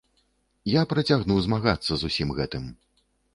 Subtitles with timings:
[0.69, 2.67] Я працягну змагацца з усім гэтым.